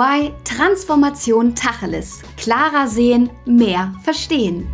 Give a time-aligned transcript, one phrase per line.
[0.00, 2.22] EY Transformation Tacheles.
[2.38, 4.66] Klarer sehen, mehr verstehen.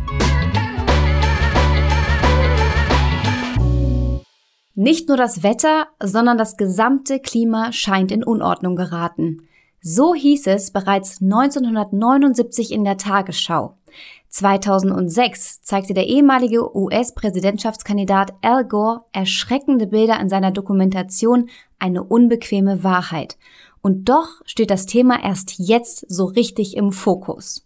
[4.73, 9.47] Nicht nur das Wetter, sondern das gesamte Klima scheint in Unordnung geraten.
[9.81, 13.75] So hieß es bereits 1979 in der Tagesschau.
[14.29, 23.37] 2006 zeigte der ehemalige US-Präsidentschaftskandidat Al Gore erschreckende Bilder in seiner Dokumentation Eine unbequeme Wahrheit.
[23.87, 27.65] Und doch steht das Thema erst jetzt so richtig im Fokus.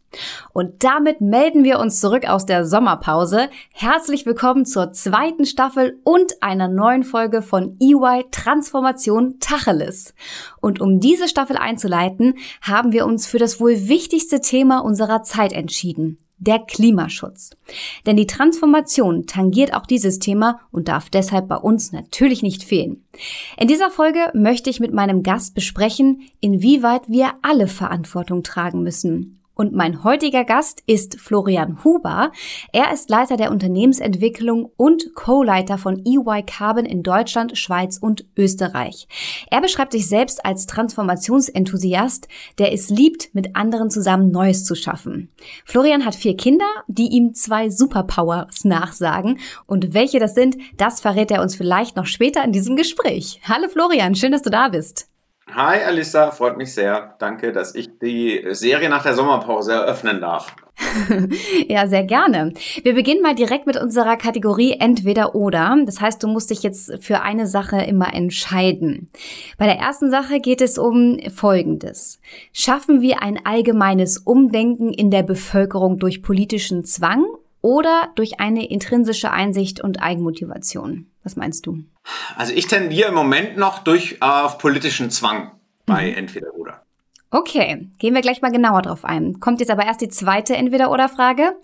[0.53, 3.49] Und damit melden wir uns zurück aus der Sommerpause.
[3.73, 10.13] Herzlich willkommen zur zweiten Staffel und einer neuen Folge von EY Transformation Tacheles.
[10.59, 15.53] Und um diese Staffel einzuleiten, haben wir uns für das wohl wichtigste Thema unserer Zeit
[15.53, 17.51] entschieden der Klimaschutz.
[18.05, 23.03] Denn die Transformation tangiert auch dieses Thema und darf deshalb bei uns natürlich nicht fehlen.
[23.57, 29.40] In dieser Folge möchte ich mit meinem Gast besprechen, inwieweit wir alle Verantwortung tragen müssen
[29.53, 32.31] und mein heutiger Gast ist Florian Huber.
[32.71, 39.07] Er ist Leiter der Unternehmensentwicklung und Co-Leiter von EY Carbon in Deutschland, Schweiz und Österreich.
[39.49, 45.31] Er beschreibt sich selbst als Transformationsenthusiast, der es liebt, mit anderen zusammen Neues zu schaffen.
[45.65, 49.39] Florian hat vier Kinder, die ihm zwei Superpowers nachsagen.
[49.67, 53.41] Und welche das sind, das verrät er uns vielleicht noch später in diesem Gespräch.
[53.47, 55.10] Hallo Florian, schön, dass du da bist.
[55.53, 57.15] Hi Alissa, freut mich sehr.
[57.19, 60.55] Danke, dass ich die Serie nach der Sommerpause eröffnen darf.
[61.67, 62.53] ja, sehr gerne.
[62.83, 65.77] Wir beginnen mal direkt mit unserer Kategorie Entweder oder.
[65.85, 69.09] Das heißt, du musst dich jetzt für eine Sache immer entscheiden.
[69.57, 72.21] Bei der ersten Sache geht es um Folgendes.
[72.53, 77.25] Schaffen wir ein allgemeines Umdenken in der Bevölkerung durch politischen Zwang
[77.61, 81.10] oder durch eine intrinsische Einsicht und Eigenmotivation?
[81.23, 81.83] Was meinst du?
[82.35, 85.51] Also ich tendiere im Moment noch durch auf politischen Zwang
[85.85, 86.17] bei mhm.
[86.17, 86.81] Entweder oder.
[87.33, 89.39] Okay, gehen wir gleich mal genauer drauf ein.
[89.39, 91.55] Kommt jetzt aber erst die zweite Entweder-Oder-Frage.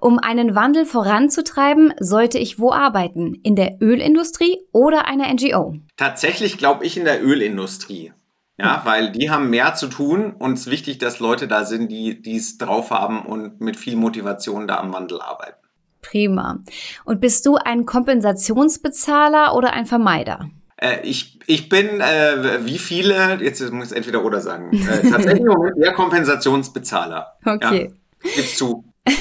[0.00, 3.34] Um einen Wandel voranzutreiben, sollte ich wo arbeiten?
[3.42, 5.74] In der Ölindustrie oder einer NGO?
[5.98, 8.14] Tatsächlich glaube ich in der Ölindustrie.
[8.56, 11.88] Ja, weil die haben mehr zu tun und es ist wichtig, dass Leute da sind,
[11.90, 15.59] die es drauf haben und mit viel Motivation da am Wandel arbeiten.
[16.02, 16.60] Prima.
[17.04, 20.50] Und bist du ein Kompensationsbezahler oder ein Vermeider?
[20.76, 25.46] Äh, ich, ich bin, äh, wie viele, jetzt muss ich entweder oder sagen, äh, tatsächlich
[25.76, 27.36] der Kompensationsbezahler.
[27.44, 27.92] Okay.
[28.24, 28.84] Ja, gib's zu.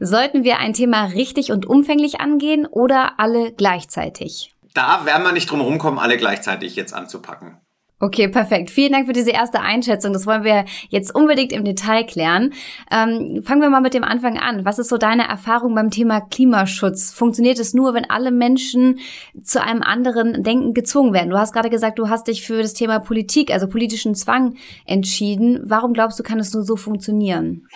[0.00, 4.54] Sollten wir ein Thema richtig und umfänglich angehen oder alle gleichzeitig?
[4.74, 7.58] Da werden wir nicht drum rumkommen, alle gleichzeitig jetzt anzupacken.
[8.04, 8.70] Okay, perfekt.
[8.70, 10.12] Vielen Dank für diese erste Einschätzung.
[10.12, 12.52] Das wollen wir jetzt unbedingt im Detail klären.
[12.90, 14.66] Ähm, fangen wir mal mit dem Anfang an.
[14.66, 17.14] Was ist so deine Erfahrung beim Thema Klimaschutz?
[17.14, 18.98] Funktioniert es nur, wenn alle Menschen
[19.42, 21.30] zu einem anderen Denken gezwungen werden?
[21.30, 25.62] Du hast gerade gesagt, du hast dich für das Thema Politik, also politischen Zwang entschieden.
[25.64, 27.66] Warum glaubst du, kann es nur so funktionieren?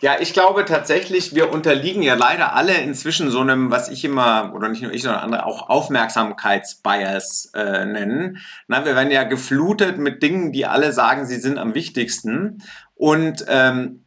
[0.00, 4.52] Ja, ich glaube tatsächlich, wir unterliegen ja leider alle inzwischen so einem, was ich immer,
[4.54, 8.38] oder nicht nur ich, sondern andere auch Aufmerksamkeitsbias äh, nennen.
[8.68, 12.62] Na, wir werden ja geflutet mit Dingen, die alle sagen, sie sind am wichtigsten.
[12.94, 14.04] Und ähm,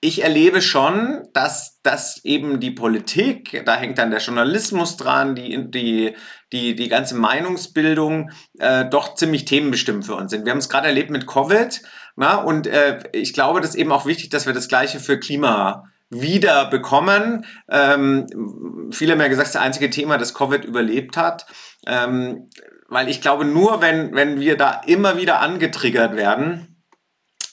[0.00, 5.70] ich erlebe schon, dass, dass eben die Politik, da hängt dann der Journalismus dran, die,
[5.70, 6.14] die,
[6.52, 10.44] die, die ganze Meinungsbildung äh, doch ziemlich themenbestimmt für uns sind.
[10.44, 11.82] Wir haben es gerade erlebt mit Covid.
[12.20, 15.20] Na, und äh, ich glaube, das ist eben auch wichtig, dass wir das Gleiche für
[15.20, 17.46] Klima wieder bekommen.
[17.70, 21.46] Ähm, viele haben ja gesagt, das einzige Thema, das Covid überlebt hat.
[21.86, 22.50] Ähm,
[22.88, 26.67] weil ich glaube, nur wenn, wenn wir da immer wieder angetriggert werden,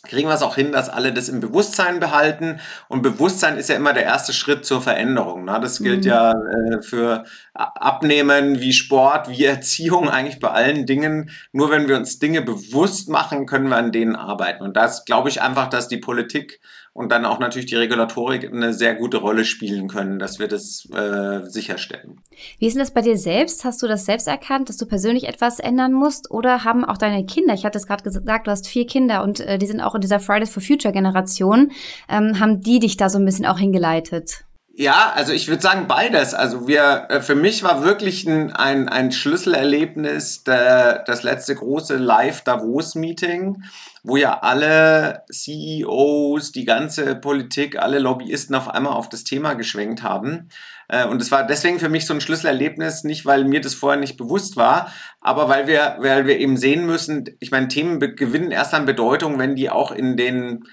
[0.05, 2.59] kriegen wir es auch hin, dass alle das im Bewusstsein behalten.
[2.87, 5.45] Und Bewusstsein ist ja immer der erste Schritt zur Veränderung.
[5.45, 5.59] Ne?
[5.61, 6.09] Das gilt mhm.
[6.09, 7.23] ja äh, für
[7.53, 11.29] Abnehmen, wie Sport, wie Erziehung, eigentlich bei allen Dingen.
[11.51, 14.63] Nur wenn wir uns Dinge bewusst machen, können wir an denen arbeiten.
[14.63, 16.59] Und das glaube ich einfach, dass die Politik
[16.95, 20.87] und dann auch natürlich die Regulatorik eine sehr gute Rolle spielen können, dass wir das
[20.95, 22.21] äh, sicherstellen.
[22.57, 23.65] Wie ist denn das bei dir selbst?
[23.65, 26.31] Hast du das selbst erkannt, dass du persönlich etwas ändern musst?
[26.31, 29.41] Oder haben auch deine Kinder, ich hatte es gerade gesagt, du hast vier Kinder und
[29.41, 31.73] äh, die sind auch in dieser Fridays for Future Generation,
[32.07, 34.45] ähm, haben die dich da so ein bisschen auch hingeleitet?
[34.77, 36.33] Ja, also ich würde sagen beides.
[36.33, 41.97] Also wir, äh, für mich war wirklich ein, ein, ein Schlüsselerlebnis der, das letzte große
[41.97, 43.63] Live-Davos-Meeting,
[44.05, 50.03] wo ja alle CEOs, die ganze Politik, alle Lobbyisten auf einmal auf das Thema geschwenkt
[50.03, 50.49] haben.
[50.87, 53.99] Äh, und es war deswegen für mich so ein Schlüsselerlebnis, nicht weil mir das vorher
[53.99, 58.51] nicht bewusst war, aber weil wir, weil wir eben sehen müssen, ich meine, Themen gewinnen
[58.51, 60.65] erst an Bedeutung, wenn die auch in den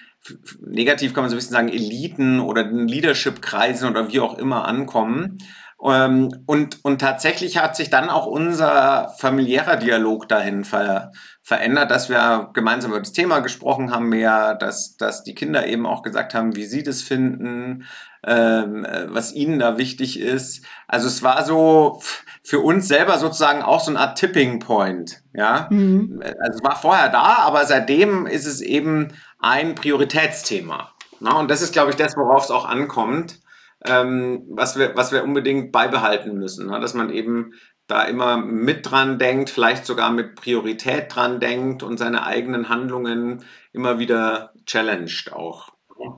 [0.61, 4.69] negativ kann man so ein bisschen sagen, Eliten oder den Leadership-Kreisen oder wie auch immer
[4.69, 5.38] ankommen.
[5.84, 11.11] Ähm, und, und tatsächlich hat sich dann auch unser familiärer Dialog dahin ver,
[11.43, 15.87] verändert, dass wir gemeinsam über das Thema gesprochen haben, mehr, dass, dass die Kinder eben
[15.87, 17.85] auch gesagt haben, wie sie das finden,
[18.25, 20.65] ähm, was ihnen da wichtig ist.
[20.87, 22.00] Also es war so
[22.44, 25.23] für uns selber sozusagen auch so eine Art Tipping Point.
[25.35, 26.23] Ja, mhm.
[26.23, 29.09] also es war vorher da, aber seitdem ist es eben
[29.41, 30.93] ein Prioritätsthema.
[31.19, 33.41] Na, und das ist, glaube ich, das, worauf es auch ankommt,
[33.85, 36.67] ähm, was, wir, was wir unbedingt beibehalten müssen.
[36.67, 37.53] Na, dass man eben
[37.87, 43.44] da immer mit dran denkt, vielleicht sogar mit Priorität dran denkt und seine eigenen Handlungen
[43.73, 45.70] immer wieder challenged auch,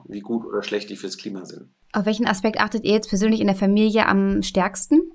[0.05, 1.69] wie gut oder schlecht die fürs Klima sind.
[1.91, 5.11] Auf welchen Aspekt achtet ihr jetzt persönlich in der Familie am stärksten?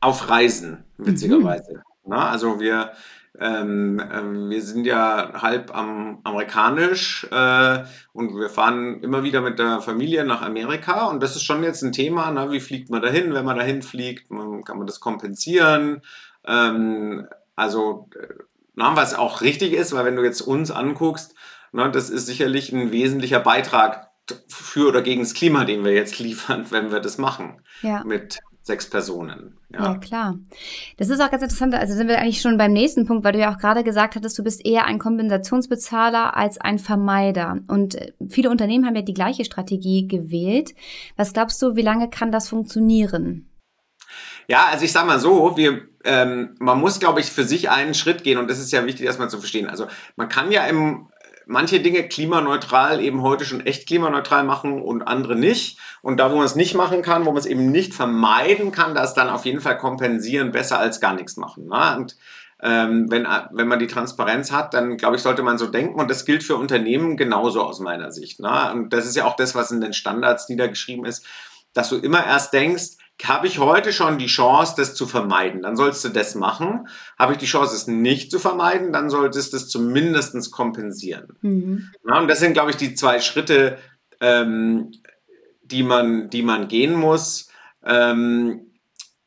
[0.00, 1.74] Auf Reisen, witzigerweise.
[1.74, 1.82] Mhm.
[2.06, 2.92] Na, also wir,
[3.40, 9.58] ähm, ähm, wir sind ja halb am, amerikanisch äh, und wir fahren immer wieder mit
[9.58, 13.02] der Familie nach Amerika und das ist schon jetzt ein Thema, na, wie fliegt man
[13.02, 16.02] dahin, wenn man dahin fliegt, man, kann man das kompensieren.
[16.46, 18.34] Ähm, also, äh,
[18.74, 21.34] na, was auch richtig ist, weil wenn du jetzt uns anguckst,
[21.72, 24.10] na, das ist sicherlich ein wesentlicher Beitrag
[24.48, 27.62] für oder gegen das Klima, den wir jetzt liefern, wenn wir das machen.
[27.82, 28.02] Ja.
[28.04, 29.56] Mit sechs Personen.
[29.72, 29.84] Ja.
[29.84, 29.98] ja.
[29.98, 30.38] klar.
[30.96, 31.74] Das ist auch ganz interessant.
[31.74, 34.36] Also sind wir eigentlich schon beim nächsten Punkt, weil du ja auch gerade gesagt hattest,
[34.38, 37.58] du bist eher ein Kompensationsbezahler als ein Vermeider.
[37.68, 40.74] Und äh, viele Unternehmen haben ja die gleiche Strategie gewählt.
[41.16, 43.48] Was glaubst du, wie lange kann das funktionieren?
[44.48, 47.94] Ja, also ich sage mal so, wir, ähm, man muss, glaube ich, für sich einen
[47.94, 49.68] Schritt gehen und das ist ja wichtig, erstmal zu verstehen.
[49.68, 49.86] Also
[50.16, 51.08] man kann ja im
[51.46, 55.78] manche Dinge klimaneutral eben heute schon echt klimaneutral machen und andere nicht.
[56.02, 58.94] Und da, wo man es nicht machen kann, wo man es eben nicht vermeiden kann,
[58.94, 61.68] das dann auf jeden Fall kompensieren, besser als gar nichts machen.
[61.68, 61.96] Ne?
[61.96, 62.16] Und
[62.62, 66.00] ähm, wenn, wenn man die Transparenz hat, dann glaube ich, sollte man so denken.
[66.00, 68.40] Und das gilt für Unternehmen genauso aus meiner Sicht.
[68.40, 68.72] Ne?
[68.72, 71.24] Und das ist ja auch das, was in den Standards niedergeschrieben ist,
[71.72, 75.76] dass du immer erst denkst, habe ich heute schon die Chance, das zu vermeiden, dann
[75.76, 76.88] sollst du das machen.
[77.18, 81.36] Habe ich die Chance, es nicht zu vermeiden, dann solltest du es zumindest kompensieren.
[81.40, 81.90] Mhm.
[82.06, 83.78] Ja, und das sind, glaube ich, die zwei Schritte,
[84.20, 84.92] ähm,
[85.62, 87.48] die, man, die man gehen muss.
[87.84, 88.65] Ähm,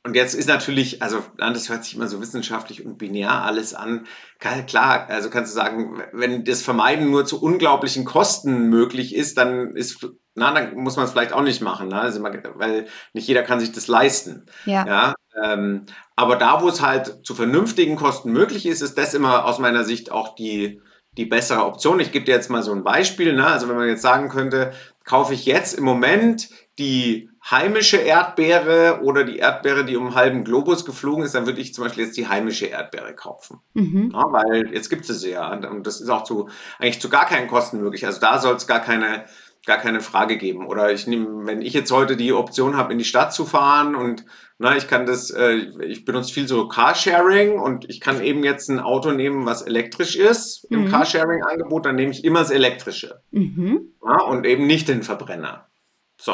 [0.05, 4.07] und jetzt ist natürlich, also das hört sich immer so wissenschaftlich und binär alles an.
[4.39, 9.75] Klar, also kannst du sagen, wenn das Vermeiden nur zu unglaublichen Kosten möglich ist, dann
[9.75, 10.05] ist
[10.39, 11.99] na, dann muss man es vielleicht auch nicht machen, ne?
[11.99, 14.45] also, weil nicht jeder kann sich das leisten.
[14.65, 14.85] Ja.
[14.87, 15.15] ja?
[15.43, 15.85] Ähm,
[16.15, 19.83] aber da, wo es halt zu vernünftigen Kosten möglich ist, ist das immer aus meiner
[19.83, 20.81] Sicht auch die,
[21.17, 21.99] die bessere Option.
[21.99, 23.33] Ich gebe dir jetzt mal so ein Beispiel.
[23.33, 23.45] Ne?
[23.45, 24.71] Also wenn man jetzt sagen könnte,
[25.09, 30.43] kaufe ich jetzt im Moment die heimische Erdbeere oder die Erdbeere, die um einen halben
[30.43, 33.59] Globus geflogen ist, dann würde ich zum Beispiel jetzt die heimische Erdbeere kaufen.
[33.73, 34.11] Mhm.
[34.13, 35.51] Ja, weil jetzt gibt es sie ja.
[35.51, 36.47] Und das ist auch zu,
[36.77, 38.05] eigentlich zu gar keinen Kosten möglich.
[38.05, 39.25] Also da soll es gar keine
[39.69, 40.65] gar keine Frage geben.
[40.65, 43.93] Oder ich nehme, wenn ich jetzt heute die Option habe, in die Stadt zu fahren
[43.93, 44.25] und
[44.57, 48.67] na, ich kann das, äh, ich benutze viel so Carsharing und ich kann eben jetzt
[48.69, 50.77] ein Auto nehmen, was elektrisch ist mhm.
[50.77, 53.21] im Carsharing-Angebot, dann nehme ich immer das elektrische.
[53.29, 53.93] Mhm.
[54.03, 55.69] Ja, und eben nicht den Verbrenner.
[56.17, 56.33] So.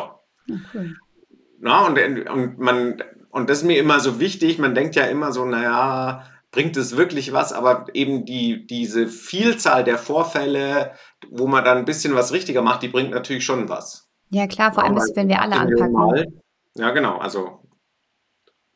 [0.49, 0.93] Okay.
[1.59, 1.99] Na, und,
[2.29, 6.23] und man, und das ist mir immer so wichtig, man denkt ja immer so, naja,
[6.51, 10.93] bringt es wirklich was, aber eben die, diese Vielzahl der Vorfälle,
[11.31, 14.10] wo man dann ein bisschen was richtiger macht, die bringt natürlich schon was.
[14.30, 15.92] Ja, klar, vor allem, wenn wir alle anpacken.
[15.92, 16.27] Mal,
[16.75, 17.60] ja, genau, also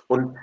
[0.08, 0.36] und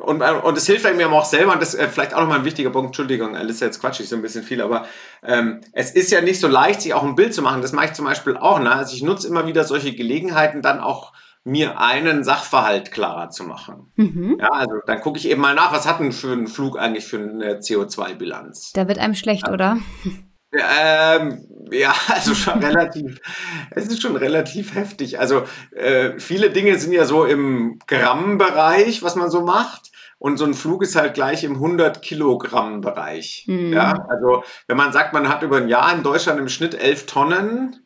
[0.00, 2.44] und, und es hilft mir auch selber, und das ist äh, vielleicht auch nochmal ein
[2.44, 4.86] wichtiger Punkt, Entschuldigung, Alice, jetzt quatsch ich so ein bisschen viel, aber
[5.22, 7.62] ähm, es ist ja nicht so leicht, sich auch ein Bild zu machen.
[7.62, 8.58] Das mache ich zum Beispiel auch.
[8.58, 8.72] Ne?
[8.72, 11.12] Also ich nutze immer wieder solche Gelegenheiten, dann auch
[11.44, 13.92] mir einen Sachverhalt klarer zu machen.
[13.94, 14.38] Mhm.
[14.40, 17.06] Ja, also dann gucke ich eben mal nach, was hat denn für einen Flug eigentlich
[17.06, 18.72] für eine CO2-Bilanz?
[18.72, 19.52] Da wird einem schlecht, ja.
[19.52, 19.78] oder?
[20.52, 23.20] Ähm, ja, also schon relativ,
[23.70, 25.18] es ist schon relativ heftig.
[25.18, 29.92] Also äh, viele Dinge sind ja so im Gramm-Bereich, was man so macht.
[30.20, 33.44] Und so ein Flug ist halt gleich im 100 Kilogramm Bereich.
[33.46, 33.72] Mhm.
[33.72, 37.06] Ja, also wenn man sagt, man hat über ein Jahr in Deutschland im Schnitt 11
[37.06, 37.76] Tonnen,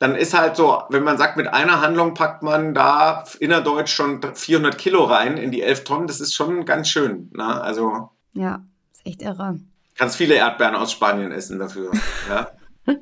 [0.00, 4.20] dann ist halt so, wenn man sagt, mit einer Handlung packt man da innerdeutsch schon
[4.22, 7.30] 400 Kilo rein in die 11 Tonnen, das ist schon ganz schön.
[7.34, 7.60] Ne?
[7.60, 9.60] Also, ja, ist echt irre.
[9.98, 11.90] Kannst viele Erdbeeren aus Spanien essen dafür.
[12.28, 12.50] ja.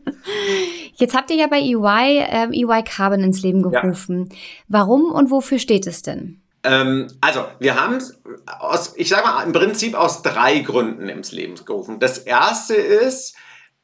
[0.95, 4.29] Jetzt habt ihr ja bei EY ähm, EY Carbon ins Leben gerufen.
[4.31, 4.37] Ja.
[4.69, 6.41] Warum und wofür steht es denn?
[6.65, 8.21] Ähm, also, wir haben es
[8.59, 12.01] aus, ich sage mal, im Prinzip aus drei Gründen ins Leben gerufen.
[12.01, 13.37] Das erste ist,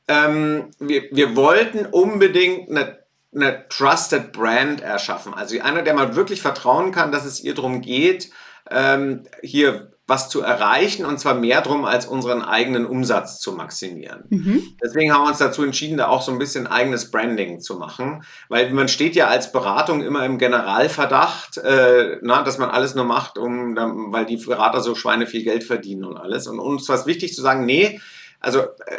[0.08, 3.02] ähm, wir, wir wollten unbedingt eine
[3.34, 5.32] eine Trusted Brand erschaffen.
[5.34, 8.30] Also einer, der man wirklich vertrauen kann, dass es ihr darum geht,
[8.70, 14.24] ähm, hier was zu erreichen und zwar mehr drum, als unseren eigenen Umsatz zu maximieren.
[14.28, 14.62] Mhm.
[14.84, 18.22] Deswegen haben wir uns dazu entschieden, da auch so ein bisschen eigenes Branding zu machen,
[18.50, 23.06] weil man steht ja als Beratung immer im Generalverdacht, äh, na, dass man alles nur
[23.06, 23.74] macht, um,
[24.12, 26.46] weil die Berater so Schweine viel Geld verdienen und alles.
[26.46, 27.98] Und uns war es wichtig zu sagen, nee,
[28.38, 28.98] also äh,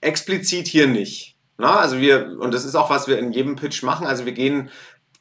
[0.00, 1.36] explizit hier nicht.
[1.58, 4.32] Na, also wir, und das ist auch, was wir in jedem Pitch machen, also wir
[4.32, 4.70] gehen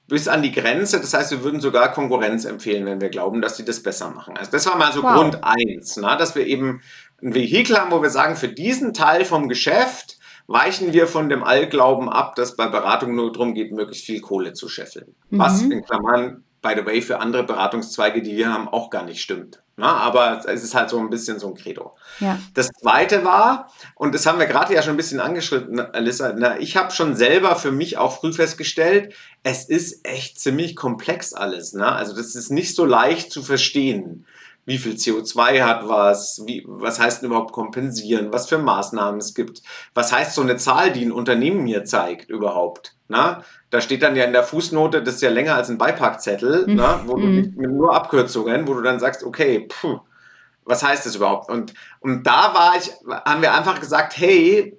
[0.07, 0.99] bis an die Grenze.
[0.99, 4.37] Das heißt, wir würden sogar Konkurrenz empfehlen, wenn wir glauben, dass die das besser machen.
[4.37, 5.13] Also das war mal so wow.
[5.13, 6.81] Grund eins, na, dass wir eben
[7.21, 11.43] ein Vehikel haben, wo wir sagen, für diesen Teil vom Geschäft weichen wir von dem
[11.43, 15.15] Allglauben ab, dass bei Beratung nur darum geht, möglichst viel Kohle zu scheffeln.
[15.29, 15.39] Mhm.
[15.39, 19.21] Was in Klammern by the way, für andere Beratungszweige, die wir haben, auch gar nicht
[19.21, 19.61] stimmt.
[19.79, 21.95] Na, aber es ist halt so ein bisschen so ein Credo.
[22.19, 22.39] Ja.
[22.55, 26.59] Das zweite war, und das haben wir gerade ja schon ein bisschen angeschritten, Alissa, na,
[26.59, 31.73] ich habe schon selber für mich auch früh festgestellt, es ist echt ziemlich komplex alles.
[31.73, 31.85] Ne?
[31.85, 34.25] Also das ist nicht so leicht zu verstehen
[34.67, 39.33] wie viel CO2 hat was, wie, was heißt denn überhaupt kompensieren, was für Maßnahmen es
[39.33, 42.93] gibt, was heißt so eine Zahl, die ein Unternehmen mir zeigt überhaupt.
[43.07, 43.43] Na?
[43.69, 46.75] Da steht dann ja in der Fußnote, das ist ja länger als ein Beipackzettel, mhm.
[46.75, 47.01] na?
[47.05, 49.99] wo du mit nur Abkürzungen, wo du dann sagst, okay, puh,
[50.65, 51.49] was heißt das überhaupt?
[51.49, 52.91] Und, und da war ich,
[53.25, 54.77] haben wir einfach gesagt, hey,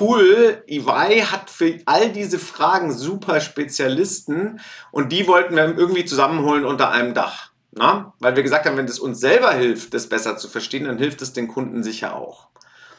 [0.00, 4.58] cool, EY hat für all diese Fragen super Spezialisten
[4.90, 7.52] und die wollten wir irgendwie zusammenholen unter einem Dach.
[7.78, 8.12] Na?
[8.18, 11.22] Weil wir gesagt haben, wenn es uns selber hilft, das besser zu verstehen, dann hilft
[11.22, 12.48] es den Kunden sicher auch.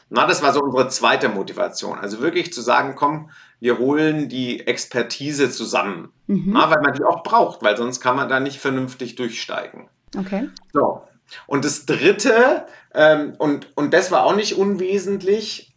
[0.08, 1.96] Na, das war so unsere zweite Motivation.
[1.98, 6.12] Also wirklich zu sagen, komm, wir holen die Expertise zusammen.
[6.26, 6.50] Mhm.
[6.54, 9.88] Na, weil man die auch braucht, weil sonst kann man da nicht vernünftig durchsteigen.
[10.18, 10.48] Okay.
[10.72, 11.02] So.
[11.46, 15.72] Und das dritte, ähm, und, und das war auch nicht unwesentlich,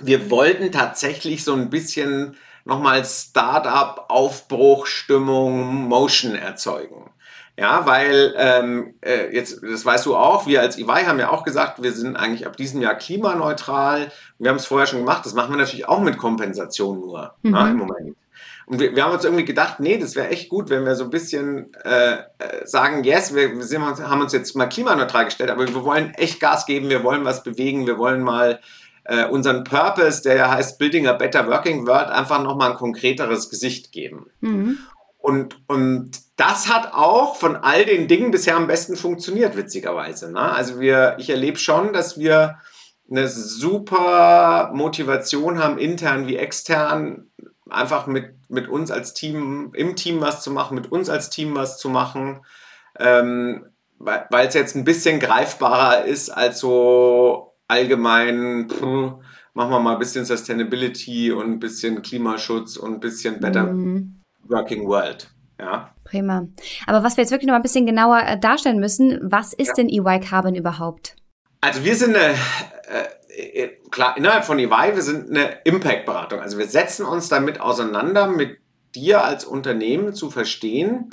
[0.00, 7.12] wir wollten tatsächlich so ein bisschen nochmal Startup-Aufbruchstimmung, Motion erzeugen.
[7.58, 11.42] Ja, weil ähm, äh, jetzt, das weißt du auch, wir als EY haben ja auch
[11.42, 14.12] gesagt, wir sind eigentlich ab diesem Jahr klimaneutral.
[14.38, 17.50] Wir haben es vorher schon gemacht, das machen wir natürlich auch mit Kompensation nur mhm.
[17.50, 18.16] na, im Moment.
[18.66, 21.02] Und wir, wir, haben uns irgendwie gedacht, nee, das wäre echt gut, wenn wir so
[21.04, 25.50] ein bisschen äh, äh sagen, yes, wir, wir sind, haben uns jetzt mal klimaneutral gestellt,
[25.50, 28.60] aber wir wollen echt Gas geben, wir wollen was bewegen, wir wollen mal
[29.02, 33.50] äh, unseren Purpose, der ja heißt Building a Better Working World, einfach nochmal ein konkreteres
[33.50, 34.26] Gesicht geben.
[34.42, 34.78] Mhm.
[35.18, 40.32] Und, und das hat auch von all den Dingen bisher am besten funktioniert, witzigerweise.
[40.32, 40.40] Ne?
[40.40, 42.58] Also wir, ich erlebe schon, dass wir
[43.10, 47.30] eine super Motivation haben, intern wie extern,
[47.68, 51.56] einfach mit, mit uns als Team, im Team was zu machen, mit uns als Team
[51.56, 52.40] was zu machen,
[52.98, 53.66] ähm,
[53.98, 58.82] weil es jetzt ein bisschen greifbarer ist als so allgemein, pff,
[59.54, 64.17] machen wir mal ein bisschen Sustainability und ein bisschen Klimaschutz und ein bisschen Better mhm.
[64.48, 65.30] Working World.
[65.60, 65.94] Ja.
[66.04, 66.46] Prima.
[66.86, 69.84] Aber was wir jetzt wirklich noch ein bisschen genauer äh, darstellen müssen, was ist ja.
[69.84, 71.16] denn EY Carbon überhaupt?
[71.60, 72.34] Also wir sind eine,
[73.36, 76.40] äh, äh, klar, innerhalb von EY, wir sind eine Impact-Beratung.
[76.40, 78.58] Also wir setzen uns damit auseinander, mit
[78.94, 81.10] dir als Unternehmen zu verstehen,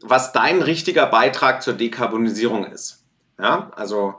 [0.00, 3.04] was dein richtiger Beitrag zur Dekarbonisierung ist.
[3.38, 4.14] Ja, also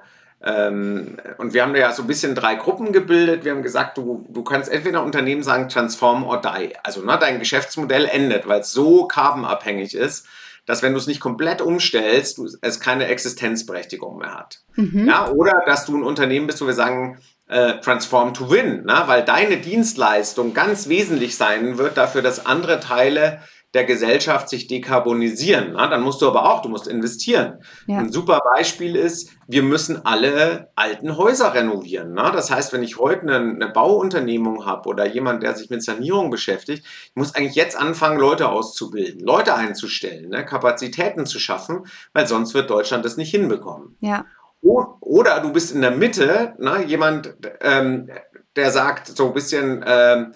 [0.46, 3.46] ähm, und wir haben da ja so ein bisschen drei Gruppen gebildet.
[3.46, 6.74] Wir haben gesagt, du, du kannst entweder Unternehmen sagen, transform or die.
[6.84, 10.28] Also ne, dein Geschäftsmodell endet, weil es so carbonabhängig ist,
[10.66, 14.60] dass wenn du es nicht komplett umstellst, du, es keine Existenzberechtigung mehr hat.
[14.76, 15.08] Mhm.
[15.08, 19.04] Ja, oder dass du ein Unternehmen bist, wo wir sagen, äh, transform to win, ne?
[19.06, 23.42] weil deine Dienstleistung ganz wesentlich sein wird dafür, dass andere Teile
[23.74, 25.74] der Gesellschaft sich dekarbonisieren.
[25.74, 27.64] Na, dann musst du aber auch, du musst investieren.
[27.88, 27.98] Ja.
[27.98, 32.14] Ein super Beispiel ist, wir müssen alle alten Häuser renovieren.
[32.14, 32.30] Na?
[32.30, 36.30] Das heißt, wenn ich heute eine, eine Bauunternehmung habe oder jemand, der sich mit Sanierung
[36.30, 40.46] beschäftigt, ich muss eigentlich jetzt anfangen, Leute auszubilden, Leute einzustellen, ne?
[40.46, 43.98] Kapazitäten zu schaffen, weil sonst wird Deutschland das nicht hinbekommen.
[44.02, 44.26] Ja.
[44.62, 48.10] Oder du bist in der Mitte, na, jemand, ähm,
[48.56, 50.34] der sagt so ein bisschen, ähm,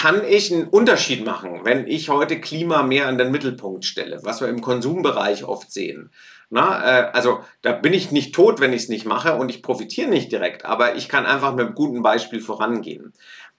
[0.00, 4.40] kann ich einen Unterschied machen, wenn ich heute Klima mehr an den Mittelpunkt stelle, was
[4.40, 6.10] wir im Konsumbereich oft sehen.
[6.48, 9.62] Na, äh, also da bin ich nicht tot, wenn ich es nicht mache und ich
[9.62, 13.12] profitiere nicht direkt, aber ich kann einfach mit einem guten Beispiel vorangehen.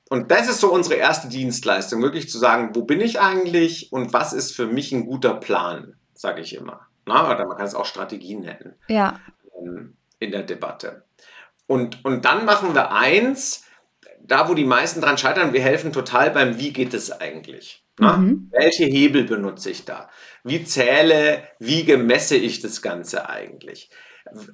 [0.10, 4.12] Und das ist so unsere erste Dienstleistung, wirklich zu sagen, wo bin ich eigentlich und
[4.12, 6.88] was ist für mich ein guter Plan, sage ich immer.
[7.05, 9.19] Na, oder man kann es auch Strategien nennen ja.
[9.62, 11.03] Ähm, in der Debatte.
[11.67, 13.63] Und, und dann machen wir eins,
[14.25, 17.86] da, wo die meisten dran scheitern, wir helfen total beim, wie geht es eigentlich?
[18.00, 18.50] Mhm.
[18.51, 20.10] Welche Hebel benutze ich da?
[20.44, 23.90] Wie zähle, wie gemesse ich das Ganze eigentlich?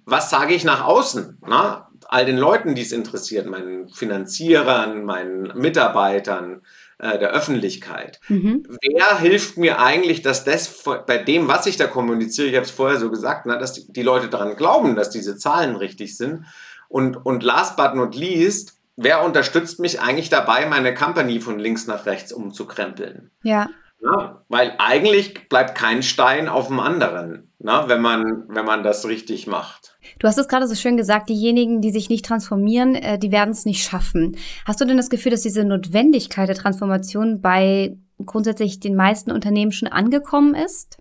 [0.05, 1.39] Was sage ich nach außen?
[1.45, 1.89] Na?
[2.07, 6.61] All den Leuten, die es interessiert, meinen Finanzierern, meinen Mitarbeitern,
[6.99, 8.19] äh, der Öffentlichkeit.
[8.27, 8.63] Mhm.
[8.81, 12.71] Wer hilft mir eigentlich, dass das bei dem, was ich da kommuniziere, ich habe es
[12.71, 16.45] vorher so gesagt, na, dass die, die Leute daran glauben, dass diese Zahlen richtig sind.
[16.89, 21.87] Und, und last but not least, wer unterstützt mich eigentlich dabei, meine Company von links
[21.87, 23.31] nach rechts umzukrempeln?
[23.43, 23.69] Ja.
[23.99, 29.07] Ja, weil eigentlich bleibt kein Stein auf dem anderen, na, wenn, man, wenn man das
[29.07, 29.97] richtig macht.
[30.19, 33.51] Du hast es gerade so schön gesagt, diejenigen, die sich nicht transformieren, äh, die werden
[33.51, 34.37] es nicht schaffen.
[34.65, 39.71] Hast du denn das Gefühl, dass diese Notwendigkeit der Transformation bei grundsätzlich den meisten Unternehmen
[39.71, 40.97] schon angekommen ist?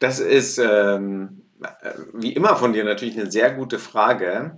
[0.00, 1.42] Das ist ähm,
[2.14, 4.56] wie immer von dir natürlich eine sehr gute Frage.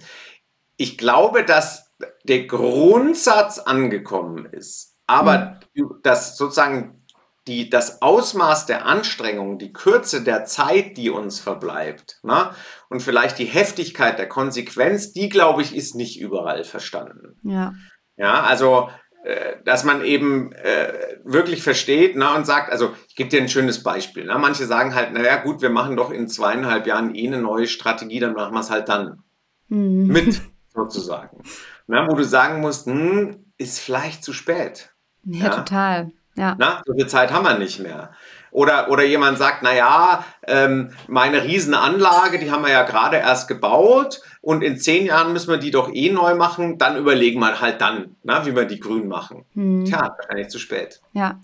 [0.77, 1.84] Ich glaube, dass
[2.25, 6.01] der Grundsatz angekommen ist, aber mhm.
[6.03, 7.05] dass sozusagen
[7.47, 12.51] die, das Ausmaß der Anstrengung, die Kürze der Zeit, die uns verbleibt, ne?
[12.89, 17.39] und vielleicht die Heftigkeit der Konsequenz, die, glaube ich, ist nicht überall verstanden.
[17.43, 17.75] Ja.
[18.17, 18.89] Ja, also,
[19.25, 23.49] äh, dass man eben äh, wirklich versteht ne, und sagt, also ich gebe dir ein
[23.49, 24.25] schönes Beispiel.
[24.25, 24.39] Ne?
[24.39, 28.21] Manche sagen halt, naja gut, wir machen doch in zweieinhalb Jahren eh eine neue Strategie,
[28.21, 29.25] dann machen wir es halt dann
[29.69, 30.07] mhm.
[30.07, 30.41] mit,
[30.75, 31.43] sozusagen.
[31.87, 32.07] Ne?
[32.09, 34.95] Wo du sagen musst, hm, ist vielleicht zu spät.
[35.25, 35.51] Ja, ja?
[35.51, 36.13] total.
[36.37, 36.57] Ja.
[36.59, 38.11] Na, so viel Zeit haben wir nicht mehr.
[38.51, 43.49] Oder, oder jemand sagt, na ja, ähm, meine Riesenanlage, die haben wir ja gerade erst
[43.49, 47.61] gebaut und in zehn Jahren müssen wir die doch eh neu machen, dann überlegen wir
[47.61, 49.45] halt dann, na, wie wir die grün machen.
[49.55, 49.85] Hm.
[49.85, 51.01] Tja, wahrscheinlich zu spät.
[51.13, 51.41] Ja.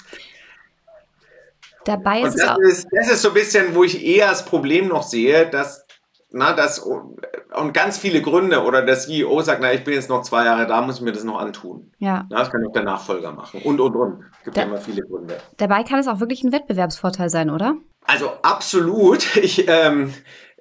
[1.85, 4.29] Dabei ist und das es auch ist, das ist so ein bisschen, wo ich eher
[4.29, 5.87] das Problem noch sehe, dass
[6.33, 10.23] na, das und ganz viele Gründe oder der CEO sagt, na, ich bin jetzt noch
[10.23, 11.91] zwei Jahre da, muss ich mir das noch antun.
[11.99, 12.27] Ja.
[12.31, 14.25] Na, das kann auch der Nachfolger machen und und und.
[14.39, 15.39] Es gibt da, ja immer viele Gründe.
[15.57, 17.77] Dabei kann es auch wirklich ein Wettbewerbsvorteil sein, oder?
[18.07, 19.37] Also absolut.
[19.43, 20.13] Ich, ähm,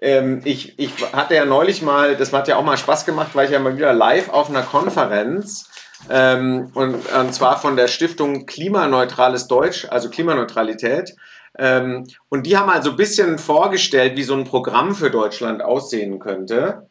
[0.01, 3.45] ähm, ich, ich hatte ja neulich mal, das hat ja auch mal Spaß gemacht, weil
[3.45, 5.69] ich ja mal wieder live auf einer Konferenz
[6.09, 11.15] ähm, und, und zwar von der Stiftung Klimaneutrales Deutsch, also Klimaneutralität.
[11.57, 16.19] Ähm, und die haben also ein bisschen vorgestellt, wie so ein Programm für Deutschland aussehen
[16.19, 16.87] könnte.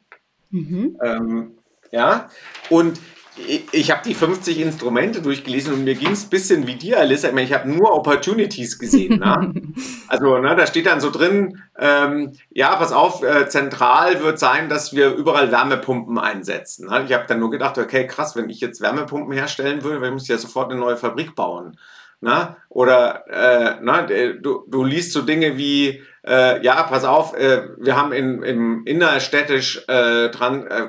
[0.51, 0.99] Mhm.
[1.03, 1.59] Ähm,
[1.91, 2.29] ja,
[2.71, 3.01] und
[3.47, 6.99] ich, ich habe die 50 Instrumente durchgelesen und mir ging es ein bisschen wie dir,
[6.99, 7.29] Alissa.
[7.29, 9.21] Ich, meine, ich habe nur Opportunities gesehen.
[9.21, 9.53] ne?
[10.09, 14.71] Also ne, da steht dann so drin, ähm, ja, pass auf, äh, zentral wird sein,
[14.71, 16.89] dass wir überall Wärmepumpen einsetzen.
[16.89, 17.05] Ne?
[17.07, 20.33] Ich habe dann nur gedacht, okay, krass, wenn ich jetzt Wärmepumpen herstellen würde, dann müsste
[20.33, 21.77] ich ja sofort eine neue Fabrik bauen.
[22.21, 22.57] Na?
[22.69, 27.97] Oder äh, na, du, du liest so Dinge wie, äh, ja, pass auf, äh, wir
[27.97, 30.89] haben in, im innerstädtisch äh, dran äh,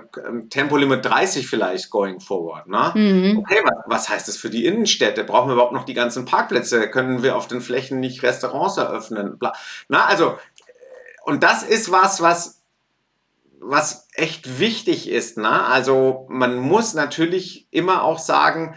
[0.49, 2.65] Tempolimit 30 vielleicht going forward.
[2.67, 2.93] Na?
[2.95, 3.39] Mhm.
[3.39, 5.23] Okay, was, was heißt das für die Innenstädte?
[5.23, 6.89] Brauchen wir überhaupt noch die ganzen Parkplätze?
[6.89, 9.37] Können wir auf den Flächen nicht Restaurants eröffnen?
[9.37, 9.53] Bla.
[9.87, 10.37] Na, also,
[11.25, 12.59] und das ist was, was
[13.61, 15.37] was echt wichtig ist.
[15.37, 15.65] Ne?
[15.65, 18.75] Also man muss natürlich immer auch sagen,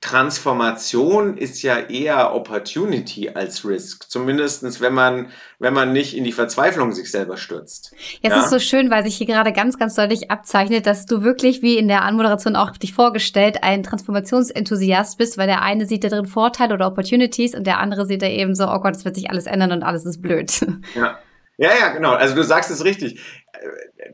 [0.00, 4.08] Transformation ist ja eher Opportunity als Risk.
[4.08, 7.92] Zumindest wenn man, wenn man nicht in die Verzweiflung sich selber stürzt.
[8.20, 8.42] Jetzt ja?
[8.42, 11.78] ist so schön, weil sich hier gerade ganz, ganz deutlich abzeichnet, dass du wirklich, wie
[11.78, 16.26] in der Anmoderation auch dich vorgestellt, ein Transformationsenthusiast bist, weil der eine sieht da drin
[16.26, 19.30] Vorteile oder Opportunities und der andere sieht da eben so, oh Gott, es wird sich
[19.30, 20.52] alles ändern und alles ist blöd.
[20.94, 21.18] Ja.
[21.60, 22.12] Ja, ja, genau.
[22.12, 23.20] Also du sagst es richtig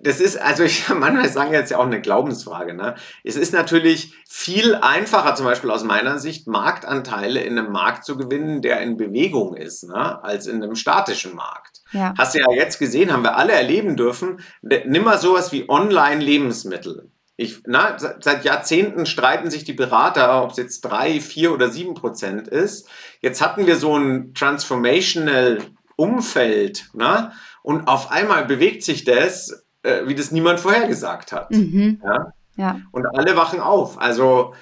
[0.03, 2.75] das ist, also ich manchmal sagen jetzt ja auch eine Glaubensfrage.
[2.75, 2.95] Ne?
[3.23, 8.17] Es ist natürlich viel einfacher, zum Beispiel aus meiner Sicht, Marktanteile in einem Markt zu
[8.17, 10.23] gewinnen, der in Bewegung ist, ne?
[10.23, 11.83] als in einem statischen Markt.
[11.93, 12.15] Ja.
[12.19, 14.41] Hast du ja jetzt gesehen, haben wir alle erleben dürfen.
[14.63, 17.11] Nimm mal sowas wie Online-Lebensmittel.
[17.37, 21.95] Ich, na, seit Jahrzehnten streiten sich die Berater, ob es jetzt drei, vier oder sieben
[21.95, 22.89] Prozent ist.
[23.21, 25.59] Jetzt hatten wir so ein transformational
[25.97, 27.33] Umfeld, ne?
[27.65, 31.51] Und auf einmal bewegt sich das, äh, wie das niemand vorhergesagt hat.
[31.51, 32.03] Mhm.
[32.05, 32.33] Ja?
[32.57, 32.81] ja?
[32.93, 33.99] Und alle wachen auf.
[33.99, 34.55] Also,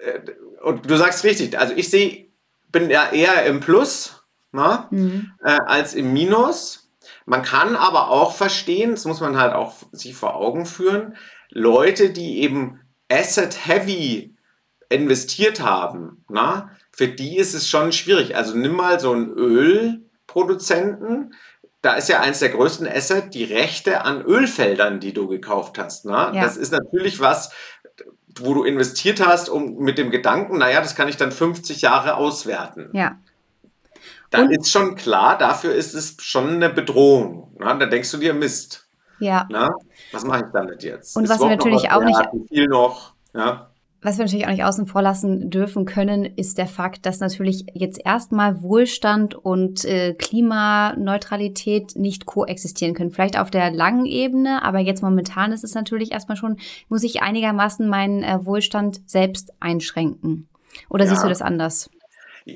[0.00, 0.18] äh,
[0.64, 2.26] und du sagst richtig, also ich sehe,
[2.72, 4.84] bin ja eher im Plus ne?
[4.90, 5.30] mhm.
[5.44, 6.90] äh, als im Minus.
[7.24, 11.14] Man kann aber auch verstehen, das muss man halt auch sich vor Augen führen,
[11.50, 14.34] Leute, die eben asset-heavy
[14.88, 18.34] investiert haben, na, für die ist es schon schwierig.
[18.34, 21.32] Also nimm mal so einen Ölproduzenten,
[21.82, 26.04] da ist ja eins der größten Asset die Rechte an Ölfeldern, die du gekauft hast.
[26.04, 26.12] Ne?
[26.12, 26.42] Ja.
[26.42, 27.52] Das ist natürlich was,
[28.38, 32.16] wo du investiert hast, um mit dem Gedanken, naja, das kann ich dann 50 Jahre
[32.16, 32.90] auswerten.
[32.92, 33.18] Ja.
[34.30, 37.56] Da ist schon klar, dafür ist es schon eine Bedrohung.
[37.58, 37.76] Ne?
[37.78, 38.86] Da denkst du dir, Mist.
[39.18, 39.46] Ja.
[39.50, 39.70] Ne?
[40.12, 41.16] Was mache ich damit jetzt?
[41.16, 42.20] Und ist was wir natürlich auch nicht.
[42.48, 43.14] Viel noch.
[43.34, 43.69] Ja?
[44.02, 47.66] Was wir natürlich auch nicht außen vor lassen dürfen können, ist der Fakt, dass natürlich
[47.74, 53.10] jetzt erstmal Wohlstand und äh, Klimaneutralität nicht koexistieren können.
[53.10, 56.56] Vielleicht auf der langen Ebene, aber jetzt momentan ist es natürlich erstmal schon,
[56.88, 60.48] muss ich einigermaßen meinen äh, Wohlstand selbst einschränken.
[60.88, 61.10] Oder ja.
[61.10, 61.90] siehst du das anders?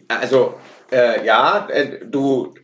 [0.08, 0.54] Also,
[0.90, 2.54] äh, ja, äh, du,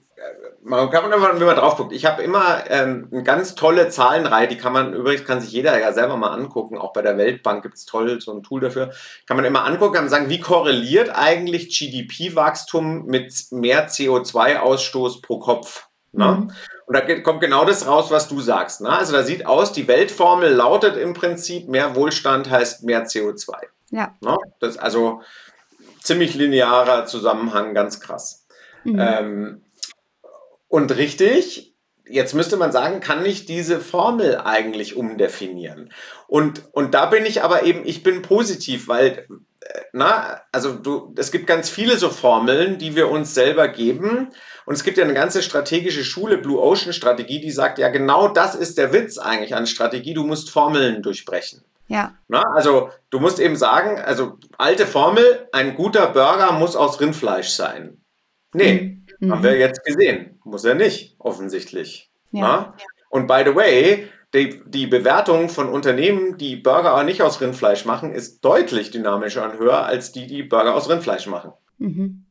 [0.63, 4.49] man kann man, wenn man drauf guckt, ich habe immer ähm, eine ganz tolle Zahlenreihe,
[4.49, 7.63] die kann man übrigens, kann sich jeder ja selber mal angucken, auch bei der Weltbank
[7.63, 8.91] gibt es toll so ein Tool dafür,
[9.27, 15.89] kann man immer angucken, man sagen, wie korreliert eigentlich GDP-Wachstum mit mehr CO2-Ausstoß pro Kopf?
[16.13, 16.27] Ne?
[16.27, 16.53] Mhm.
[16.87, 18.81] Und da kommt genau das raus, was du sagst.
[18.81, 18.91] Ne?
[18.91, 23.53] Also da sieht aus, die Weltformel lautet im Prinzip, mehr Wohlstand heißt mehr CO2.
[23.91, 24.15] Ja.
[24.21, 24.37] Ne?
[24.59, 25.23] Das ist also
[26.03, 28.47] ziemlich linearer Zusammenhang, ganz krass.
[28.85, 28.99] Mhm.
[28.99, 29.63] Ähm,
[30.71, 31.75] und richtig,
[32.09, 35.93] jetzt müsste man sagen, kann ich diese Formel eigentlich umdefinieren?
[36.29, 39.27] Und, und da bin ich aber eben, ich bin positiv, weil,
[39.63, 44.31] äh, na, also du, es gibt ganz viele so Formeln, die wir uns selber geben.
[44.65, 48.29] Und es gibt ja eine ganze strategische Schule, Blue Ocean Strategie, die sagt, ja, genau
[48.29, 50.15] das ist der Witz eigentlich an Strategie.
[50.15, 51.65] Du musst Formeln durchbrechen.
[51.89, 52.15] Ja.
[52.29, 57.49] Na, also du musst eben sagen, also alte Formel, ein guter Burger muss aus Rindfleisch
[57.49, 58.01] sein.
[58.53, 59.00] Nee, mhm.
[59.29, 60.39] Haben wir jetzt gesehen.
[60.45, 62.11] Muss er nicht, offensichtlich.
[62.33, 62.75] Ja.
[63.11, 67.85] Und by the way, die, die Bewertung von Unternehmen, die Burger auch nicht aus Rindfleisch
[67.85, 71.53] machen, ist deutlich dynamischer und höher als die, die Burger aus Rindfleisch machen.
[71.79, 72.25] Mhm.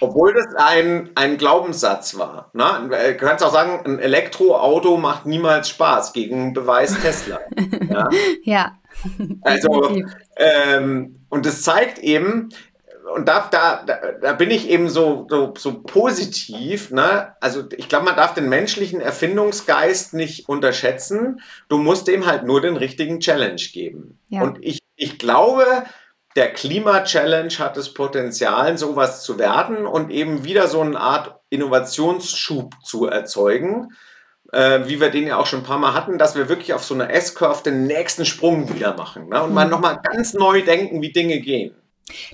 [0.00, 2.50] Obwohl das ein, ein Glaubenssatz war.
[2.52, 2.88] Ne?
[2.90, 7.38] Du kannst auch sagen, ein Elektroauto macht niemals Spaß, gegen Beweis Tesla.
[7.88, 8.08] ja.
[8.42, 8.78] ja.
[9.42, 9.96] Also,
[10.36, 12.48] ähm, und das zeigt eben,
[13.12, 13.84] und da, da,
[14.20, 16.90] da bin ich eben so, so, so positiv.
[16.90, 17.34] Ne?
[17.40, 21.40] Also ich glaube, man darf den menschlichen Erfindungsgeist nicht unterschätzen.
[21.68, 24.18] Du musst dem halt nur den richtigen Challenge geben.
[24.28, 24.42] Ja.
[24.42, 25.64] Und ich, ich glaube,
[26.36, 32.74] der Klima-Challenge hat das Potenzial, sowas zu werden und eben wieder so eine Art Innovationsschub
[32.82, 33.92] zu erzeugen,
[34.52, 36.84] äh, wie wir den ja auch schon ein paar Mal hatten, dass wir wirklich auf
[36.84, 39.42] so einer S-Curve den nächsten Sprung wieder machen ne?
[39.42, 39.54] und mhm.
[39.54, 41.74] mal nochmal ganz neu denken, wie Dinge gehen.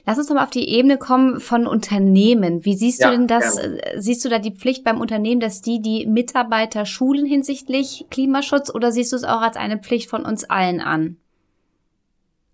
[0.07, 2.65] Lass uns nochmal auf die Ebene kommen von Unternehmen.
[2.65, 3.57] Wie siehst ja, du denn das?
[3.57, 3.83] Gerne.
[3.83, 8.71] Äh, siehst du da die Pflicht beim Unternehmen, dass die die Mitarbeiter schulen hinsichtlich Klimaschutz
[8.75, 11.17] oder siehst du es auch als eine Pflicht von uns allen an?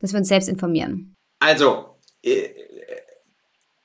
[0.01, 1.15] Dass wir uns selbst informieren.
[1.41, 2.49] Also, äh,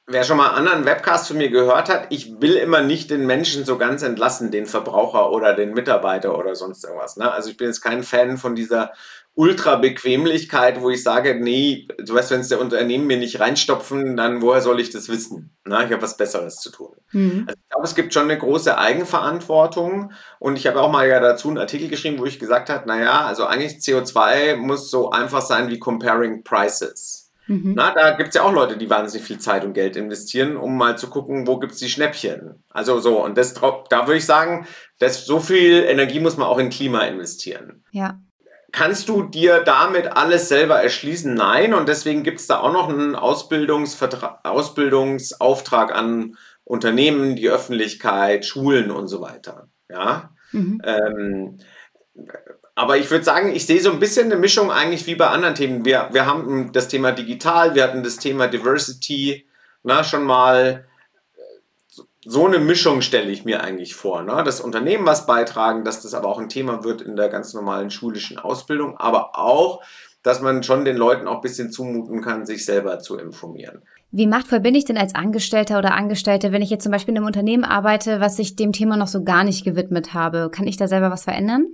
[0.09, 3.63] wer schon mal anderen Webcasts von mir gehört hat, ich will immer nicht den Menschen
[3.63, 7.15] so ganz entlassen, den Verbraucher oder den Mitarbeiter oder sonst irgendwas.
[7.15, 7.31] Ne?
[7.31, 8.91] Also ich bin jetzt kein Fan von dieser
[9.39, 14.41] Ultra-Bequemlichkeit, wo ich sage, nee, du weißt, wenn es der Unternehmen mir nicht reinstopfen, dann
[14.41, 15.55] woher soll ich das wissen?
[15.63, 16.89] Na, ich habe was Besseres zu tun.
[17.13, 17.45] Mhm.
[17.47, 21.21] Also ich glaube, es gibt schon eine große Eigenverantwortung und ich habe auch mal ja
[21.21, 25.41] dazu einen Artikel geschrieben, wo ich gesagt habe, naja, also eigentlich CO2 muss so einfach
[25.41, 27.31] sein wie Comparing Prices.
[27.47, 27.75] Mhm.
[27.77, 30.75] Na, da gibt es ja auch Leute, die wahnsinnig viel Zeit und Geld investieren, um
[30.75, 32.61] mal zu gucken, wo gibt es die Schnäppchen.
[32.71, 34.67] Also so, und das, da würde ich sagen,
[34.99, 37.85] dass so viel Energie muss man auch in Klima investieren.
[37.91, 38.19] Ja.
[38.71, 41.33] Kannst du dir damit alles selber erschließen?
[41.33, 41.73] Nein.
[41.73, 49.07] Und deswegen gibt es da auch noch einen Ausbildungsauftrag an Unternehmen, die Öffentlichkeit, Schulen und
[49.07, 49.67] so weiter.
[49.89, 50.29] Ja.
[50.51, 50.81] Mhm.
[50.83, 51.57] Ähm,
[52.75, 55.55] aber ich würde sagen, ich sehe so ein bisschen eine Mischung eigentlich wie bei anderen
[55.55, 55.83] Themen.
[55.83, 59.49] Wir, wir haben das Thema Digital, wir hatten das Thema Diversity,
[59.83, 60.85] na, schon mal
[62.29, 64.21] so eine Mischung stelle ich mir eigentlich vor.
[64.21, 64.43] Ne?
[64.45, 67.89] Das Unternehmen was beitragen, dass das aber auch ein Thema wird in der ganz normalen
[67.89, 69.83] schulischen Ausbildung, aber auch,
[70.21, 73.81] dass man schon den Leuten auch ein bisschen zumuten kann, sich selber zu informieren.
[74.11, 77.17] Wie machtvoll bin ich denn als Angestellter oder Angestellte, wenn ich jetzt zum Beispiel in
[77.17, 80.51] einem Unternehmen arbeite, was ich dem Thema noch so gar nicht gewidmet habe?
[80.51, 81.65] Kann ich da selber was verändern?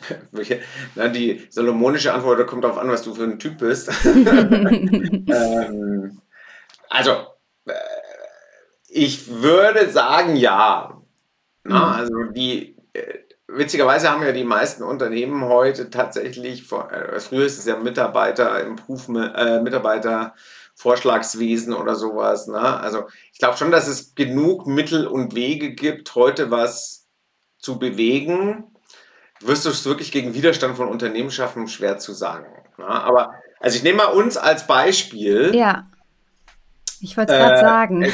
[0.94, 3.90] Na, die salomonische Antwort kommt darauf an, was du für ein Typ bist.
[4.04, 6.20] ähm,
[6.90, 7.12] also,
[8.94, 11.00] ich würde sagen, ja.
[11.64, 11.92] Na, mhm.
[11.92, 17.64] also die äh, witzigerweise haben ja die meisten Unternehmen heute tatsächlich, äh, früher ist es
[17.64, 22.48] ja Mitarbeiter Improvement, äh, Mitarbeitervorschlagswesen oder sowas.
[22.48, 22.58] Ne?
[22.58, 27.08] Also ich glaube schon, dass es genug Mittel und Wege gibt, heute was
[27.58, 28.76] zu bewegen.
[29.40, 32.52] Wirst du es wirklich gegen Widerstand von Unternehmen schaffen, schwer zu sagen.
[32.76, 32.86] Ne?
[32.86, 35.54] Aber also ich nehme mal uns als Beispiel.
[35.54, 35.86] Ja.
[37.02, 38.12] Ich wollte es gerade äh, sagen.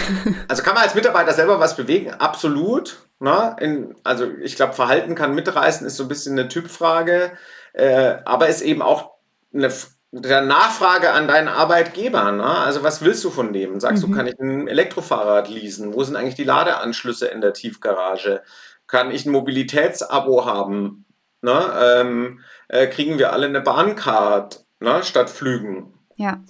[0.49, 2.11] Also kann man als Mitarbeiter selber was bewegen?
[2.11, 3.03] Absolut.
[3.21, 3.57] Ne?
[3.61, 7.33] In, also ich glaube, Verhalten kann mitreißen, ist so ein bisschen eine Typfrage,
[7.75, 9.11] äh, aber ist eben auch
[9.53, 9.71] eine
[10.11, 12.33] der Nachfrage an deinen Arbeitgeber.
[12.33, 12.45] Ne?
[12.45, 13.79] Also was willst du von dem?
[13.79, 14.11] Sagst mhm.
[14.11, 15.93] du, kann ich ein Elektrofahrrad leasen?
[15.93, 18.43] Wo sind eigentlich die Ladeanschlüsse in der Tiefgarage?
[18.87, 21.05] Kann ich ein Mobilitätsabo haben?
[21.43, 21.73] Ne?
[21.79, 25.03] Ähm, äh, kriegen wir alle eine Bahncard ne?
[25.03, 25.93] statt Flügen?
[26.17, 26.41] Ja.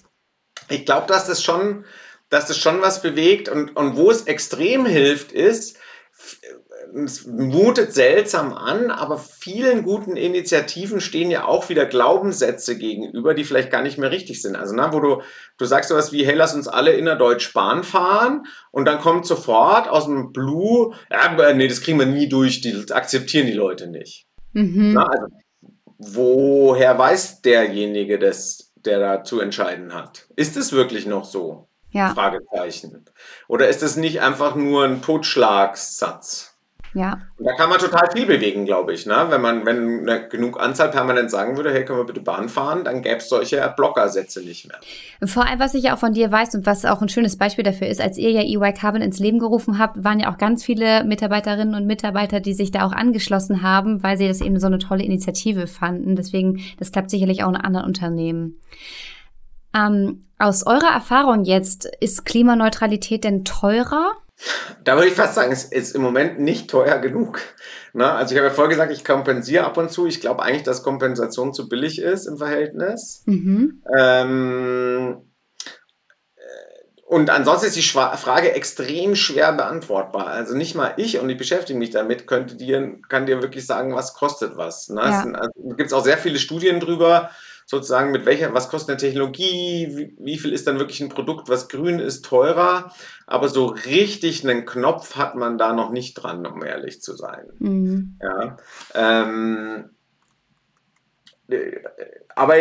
[0.69, 1.85] Ich glaube, dass das schon
[2.31, 5.79] dass das schon was bewegt und, und wo es extrem hilft, ist,
[6.95, 13.45] es mutet seltsam an, aber vielen guten Initiativen stehen ja auch wieder Glaubenssätze gegenüber, die
[13.45, 14.57] vielleicht gar nicht mehr richtig sind.
[14.57, 15.23] Also, na, wo du,
[15.59, 19.89] du sagst sowas wie, hey, lass uns alle innerdeutsch Bahn fahren und dann kommt sofort
[19.89, 24.27] aus dem Blue, ja, nee, das kriegen wir nie durch, die akzeptieren die Leute nicht.
[24.53, 24.95] Mhm.
[24.95, 25.27] Na, also,
[25.99, 30.27] woher weiß derjenige das, der da zu entscheiden hat?
[30.37, 31.68] Ist es wirklich noch so?
[31.91, 32.15] Ja.
[32.15, 33.05] Fragezeichen.
[33.47, 36.59] Oder ist es nicht einfach nur ein Totschlagssatz?
[36.95, 37.19] Ja.
[37.37, 39.07] Und da kann man total viel bewegen, glaube ich.
[39.07, 39.27] Ne?
[39.29, 42.85] Wenn man, wenn eine genug Anzahl permanent sagen würde, hey, können wir bitte Bahn fahren,
[42.85, 44.79] dann gäbe es solche Blockersätze nicht mehr.
[45.29, 47.65] Vor allem, was ich ja auch von dir weiß und was auch ein schönes Beispiel
[47.65, 50.65] dafür ist, als ihr ja EY Carbon ins Leben gerufen habt, waren ja auch ganz
[50.65, 54.67] viele Mitarbeiterinnen und Mitarbeiter, die sich da auch angeschlossen haben, weil sie das eben so
[54.67, 56.17] eine tolle Initiative fanden.
[56.17, 58.61] Deswegen, das klappt sicherlich auch in anderen Unternehmen.
[59.75, 64.13] Ähm, aus eurer Erfahrung jetzt, ist Klimaneutralität denn teurer?
[64.85, 67.41] Da würde ich fast sagen, es ist im Moment nicht teuer genug.
[67.93, 70.07] Na, also ich habe ja vorher gesagt, ich kompensiere ab und zu.
[70.07, 73.23] Ich glaube eigentlich, dass Kompensation zu billig ist im Verhältnis.
[73.27, 73.83] Mhm.
[73.99, 75.23] Ähm,
[76.37, 80.29] äh, und ansonsten ist die Frage extrem schwer beantwortbar.
[80.29, 83.97] Also nicht mal ich, und ich beschäftige mich damit, könnte dir, kann dir wirklich sagen,
[83.97, 84.89] was kostet was.
[84.89, 85.01] Ne?
[85.01, 85.21] Ja.
[85.23, 87.31] Es also, gibt auch sehr viele Studien drüber
[87.71, 91.51] sozusagen mit welcher, was kostet eine Technologie, wie, wie, viel ist dann wirklich ein Produkt,
[91.51, 92.91] was grün ist, teurer.
[93.27, 97.47] Aber so richtig einen Knopf hat man da noch nicht dran, um ehrlich zu sein.
[97.59, 98.19] Mhm.
[98.23, 98.57] Ja.
[98.95, 99.91] Ähm,
[101.49, 101.73] äh,
[102.35, 102.55] aber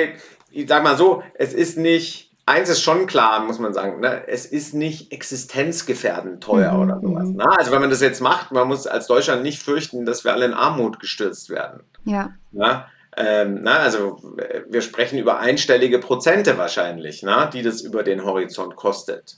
[0.51, 4.27] ich sag mal so, es ist nicht, eins ist schon klar, muss man sagen, ne?
[4.27, 6.81] es ist nicht existenzgefährdend teuer mhm.
[6.81, 7.29] oder sowas.
[7.29, 7.45] Ne?
[7.57, 10.47] Also wenn man das jetzt macht, man muss als Deutschland nicht fürchten, dass wir alle
[10.47, 11.83] in Armut gestürzt werden.
[12.03, 12.31] Ja.
[12.51, 12.83] Ne?
[13.17, 14.21] Ähm, na, also
[14.69, 19.37] wir sprechen über einstellige Prozente wahrscheinlich, na, die das über den Horizont kostet.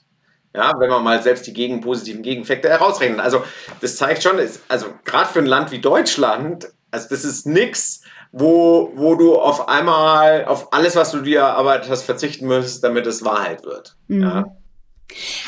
[0.54, 3.20] Ja, wenn man mal selbst die gegen, positiven Gegeneffekte herausrechnet.
[3.20, 3.44] Also
[3.82, 4.38] das zeigt schon,
[4.68, 9.70] also gerade für ein Land wie Deutschland, also das ist nichts, wo, wo du auf
[9.70, 13.96] einmal auf alles, was du dir erarbeitet hast, verzichten müsstest, damit es Wahrheit wird.
[14.08, 14.22] Mhm.
[14.22, 14.46] Ja.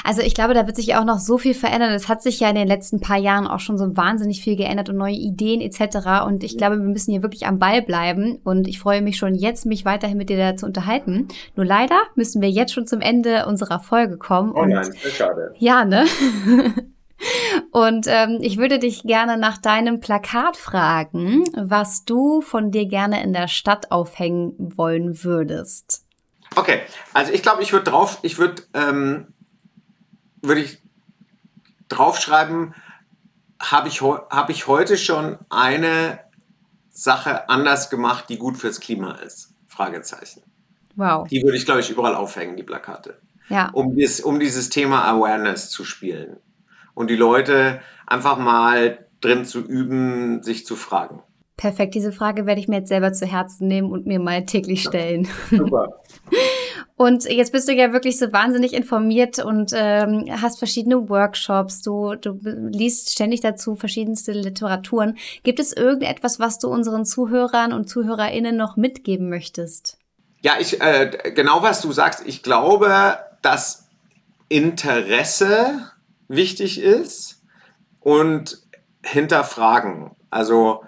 [0.03, 1.91] Also ich glaube, da wird sich auch noch so viel verändern.
[1.91, 4.89] Es hat sich ja in den letzten paar Jahren auch schon so wahnsinnig viel geändert
[4.89, 6.25] und neue Ideen etc.
[6.25, 8.39] Und ich glaube, wir müssen hier wirklich am Ball bleiben.
[8.43, 11.27] Und ich freue mich schon jetzt, mich weiterhin mit dir da zu unterhalten.
[11.55, 14.51] Nur leider müssen wir jetzt schon zum Ende unserer Folge kommen.
[14.53, 15.53] Oh nein, schade.
[15.57, 16.05] Ja, ne?
[17.71, 23.23] Und ähm, ich würde dich gerne nach deinem Plakat fragen, was du von dir gerne
[23.23, 26.03] in der Stadt aufhängen wollen würdest.
[26.55, 26.79] Okay,
[27.13, 29.27] also ich glaube, ich würde drauf, ich würde ähm,
[30.41, 30.81] würde ich
[31.89, 32.73] draufschreiben,
[33.59, 36.19] habe ich, hab ich heute schon eine
[36.89, 39.53] Sache anders gemacht, die gut fürs Klima ist?
[39.67, 40.41] Fragezeichen.
[40.95, 41.27] Wow.
[41.27, 43.19] Die würde ich, glaube ich, überall aufhängen, die Plakate.
[43.49, 43.69] Ja.
[43.73, 46.37] Um, dies, um dieses Thema Awareness zu spielen.
[46.93, 51.21] Und die Leute einfach mal drin zu üben, sich zu fragen.
[51.57, 54.81] Perfekt, diese Frage werde ich mir jetzt selber zu Herzen nehmen und mir mal täglich
[54.81, 55.27] stellen.
[55.49, 56.01] Super.
[57.01, 62.13] Und jetzt bist du ja wirklich so wahnsinnig informiert und ähm, hast verschiedene Workshops, du,
[62.13, 65.17] du liest ständig dazu verschiedenste Literaturen.
[65.41, 69.97] Gibt es irgendetwas, was du unseren Zuhörern und ZuhörerInnen noch mitgeben möchtest?
[70.41, 72.21] Ja, ich, äh, genau was du sagst.
[72.27, 73.87] Ich glaube, dass
[74.47, 75.89] Interesse
[76.27, 77.41] wichtig ist
[77.99, 78.59] und
[79.01, 80.11] hinterfragen.
[80.29, 80.83] Also,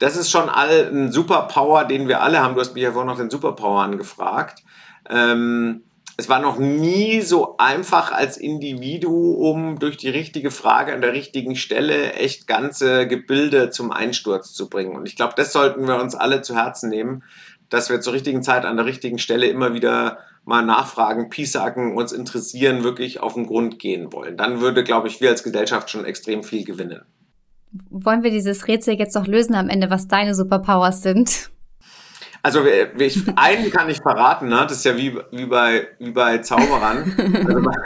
[0.00, 2.56] das ist schon all ein Superpower, den wir alle haben.
[2.56, 4.64] Du hast mich ja vorhin noch den Superpower angefragt.
[5.08, 5.82] Ähm,
[6.16, 11.56] es war noch nie so einfach als Individuum durch die richtige Frage an der richtigen
[11.56, 14.94] Stelle echt ganze Gebilde zum Einsturz zu bringen.
[14.94, 17.24] Und ich glaube, das sollten wir uns alle zu Herzen nehmen,
[17.70, 22.12] dass wir zur richtigen Zeit an der richtigen Stelle immer wieder mal nachfragen, piesacken, uns
[22.12, 24.36] interessieren, wirklich auf den Grund gehen wollen.
[24.36, 27.02] Dann würde, glaube ich, wir als Gesellschaft schon extrem viel gewinnen.
[27.88, 31.51] Wollen wir dieses Rätsel jetzt noch lösen am Ende, was deine Superpowers sind?
[32.44, 34.62] Also ich, einen kann ich verraten, ne?
[34.62, 37.14] das ist ja wie, wie, bei, wie bei Zauberern.
[37.46, 37.84] Also meine,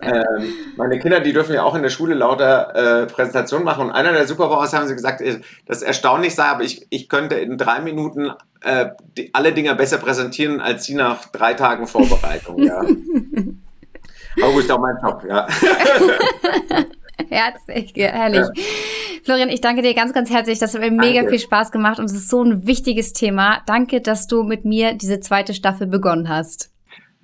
[0.00, 0.44] äh,
[0.76, 3.88] meine Kinder, die dürfen ja auch in der Schule lauter äh, Präsentationen machen.
[3.88, 7.34] Und einer der Superpowers haben sie gesagt, äh, das erstaunlich sei, aber ich, ich könnte
[7.34, 12.62] in drei Minuten äh, die, alle Dinge besser präsentieren, als sie nach drei Tagen Vorbereitung.
[12.62, 12.78] Ja.
[14.42, 15.44] aber gut, ist auch mein Job, ja.
[17.28, 18.46] Herzlich, herrlich.
[18.54, 18.62] Ja.
[19.26, 20.60] Florian, ich danke dir ganz, ganz herzlich.
[20.60, 21.04] Das hat mir danke.
[21.04, 23.60] mega viel Spaß gemacht und es ist so ein wichtiges Thema.
[23.66, 26.70] Danke, dass du mit mir diese zweite Staffel begonnen hast.